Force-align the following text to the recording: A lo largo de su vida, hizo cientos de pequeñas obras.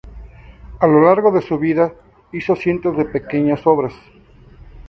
A 0.79 0.87
lo 0.87 1.03
largo 1.05 1.31
de 1.31 1.43
su 1.43 1.59
vida, 1.59 1.93
hizo 2.31 2.55
cientos 2.55 2.97
de 2.97 3.05
pequeñas 3.05 3.67
obras. 3.67 3.93